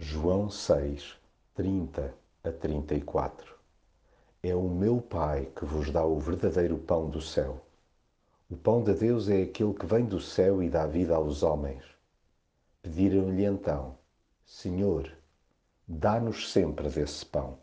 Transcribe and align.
João 0.00 0.48
6, 0.48 1.16
30 1.56 2.14
a 2.44 2.52
34 2.52 3.56
É 4.40 4.54
o 4.54 4.68
meu 4.68 5.00
Pai 5.00 5.46
que 5.46 5.64
vos 5.64 5.90
dá 5.90 6.04
o 6.04 6.20
verdadeiro 6.20 6.78
pão 6.78 7.10
do 7.10 7.20
céu. 7.20 7.60
O 8.48 8.56
pão 8.56 8.80
de 8.80 8.94
Deus 8.94 9.28
é 9.28 9.42
aquele 9.42 9.74
que 9.74 9.84
vem 9.86 10.04
do 10.04 10.20
céu 10.20 10.62
e 10.62 10.70
dá 10.70 10.86
vida 10.86 11.16
aos 11.16 11.42
homens. 11.42 11.82
Pediram-lhe 12.80 13.44
então, 13.44 13.98
Senhor, 14.46 15.10
dá-nos 15.88 16.52
sempre 16.52 16.88
desse 16.88 17.26
pão. 17.26 17.58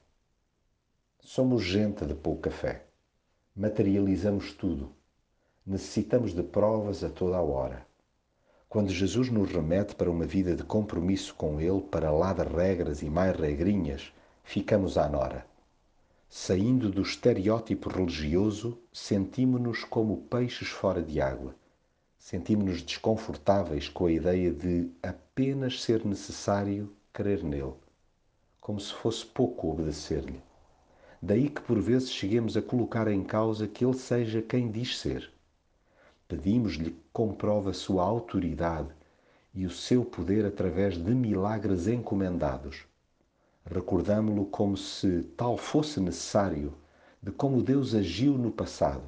Somos 1.21 1.63
gente 1.63 2.05
de 2.05 2.15
pouca 2.15 2.51
fé. 2.51 2.85
Materializamos 3.55 4.51
tudo. 4.51 4.93
Necessitamos 5.65 6.33
de 6.33 6.43
provas 6.43 7.01
a 7.01 7.09
toda 7.09 7.37
a 7.37 7.41
hora. 7.41 7.87
Quando 8.75 8.91
Jesus 8.91 9.29
nos 9.29 9.49
remete 9.49 9.95
para 9.95 10.11
uma 10.11 10.25
vida 10.25 10.53
de 10.53 10.61
compromisso 10.61 11.33
com 11.35 11.61
Ele, 11.61 11.79
para 11.79 12.11
lá 12.11 12.33
de 12.33 12.43
regras 12.43 13.01
e 13.01 13.09
mais 13.09 13.33
regrinhas, 13.33 14.11
ficamos 14.43 14.97
à 14.97 15.07
nora. 15.07 15.47
Saindo 16.27 16.89
do 16.91 17.01
estereótipo 17.01 17.87
religioso, 17.87 18.77
sentimos-nos 18.91 19.85
como 19.85 20.23
peixes 20.23 20.67
fora 20.67 21.01
de 21.01 21.21
água. 21.21 21.55
Sentimos-nos 22.19 22.81
desconfortáveis 22.81 23.87
com 23.87 24.07
a 24.07 24.11
ideia 24.11 24.51
de 24.51 24.91
apenas 25.01 25.81
ser 25.81 26.05
necessário 26.05 26.91
crer 27.13 27.45
nele, 27.45 27.75
como 28.59 28.77
se 28.77 28.93
fosse 28.93 29.25
pouco 29.25 29.71
obedecer-lhe. 29.71 30.41
Daí 31.21 31.49
que 31.49 31.61
por 31.61 31.79
vezes 31.79 32.11
cheguemos 32.11 32.57
a 32.57 32.61
colocar 32.61 33.07
em 33.07 33.23
causa 33.23 33.69
que 33.69 33.85
ele 33.85 33.97
seja 33.97 34.41
quem 34.41 34.69
diz 34.69 34.97
ser. 34.97 35.33
Pedimos-lhe 36.27 36.89
que 36.89 37.05
comprove 37.13 37.69
a 37.69 37.73
sua 37.73 38.03
autoridade 38.03 38.89
e 39.53 39.63
o 39.63 39.69
seu 39.69 40.03
poder 40.03 40.43
através 40.43 40.97
de 40.97 41.13
milagres 41.13 41.87
encomendados. 41.87 42.83
Recordamo-lo 43.63 44.45
como 44.47 44.75
se 44.75 45.21
tal 45.37 45.55
fosse 45.55 45.99
necessário, 45.99 46.73
de 47.21 47.31
como 47.31 47.61
Deus 47.61 47.93
agiu 47.93 48.39
no 48.39 48.51
passado. 48.51 49.03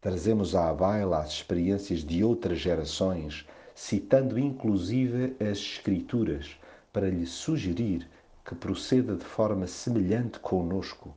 Trazemos 0.00 0.54
à 0.54 0.72
baila 0.72 1.18
as 1.18 1.32
experiências 1.32 2.02
de 2.02 2.24
outras 2.24 2.58
gerações, 2.58 3.46
citando 3.74 4.38
inclusive 4.38 5.36
as 5.38 5.58
Escrituras, 5.58 6.56
para 6.90 7.10
lhe 7.10 7.26
sugerir 7.26 8.08
que 8.44 8.54
proceda 8.54 9.14
de 9.14 9.24
forma 9.24 9.66
semelhante 9.66 10.38
conosco. 10.38 11.14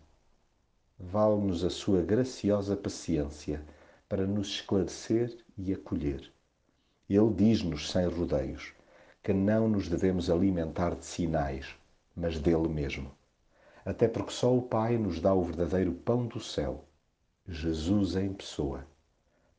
Vale-nos 1.00 1.64
a 1.64 1.70
sua 1.70 2.02
graciosa 2.02 2.76
paciência 2.76 3.64
para 4.14 4.28
nos 4.28 4.48
esclarecer 4.50 5.36
e 5.58 5.74
acolher. 5.74 6.32
Ele 7.10 7.34
diz-nos 7.34 7.90
sem 7.90 8.06
rodeios 8.06 8.72
que 9.24 9.34
não 9.34 9.68
nos 9.68 9.90
devemos 9.90 10.30
alimentar 10.30 10.94
de 10.94 11.04
sinais, 11.04 11.74
mas 12.16 12.38
dele 12.38 12.68
mesmo. 12.68 13.12
Até 13.84 14.08
porque 14.08 14.32
só 14.32 14.56
o 14.56 14.62
Pai 14.62 15.00
nos 15.00 15.20
dá 15.20 15.34
o 15.34 15.42
verdadeiro 15.42 15.94
pão 15.94 16.28
do 16.28 16.40
céu, 16.40 16.86
Jesus 17.48 18.16
em 18.16 18.32
pessoa. 18.32 18.86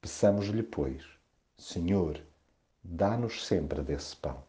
Peçamos-lhe, 0.01 0.63
pois, 0.63 1.03
Senhor, 1.59 2.21
dá-nos 2.81 3.45
sempre 3.45 3.83
desse 3.83 4.15
pão. 4.15 4.41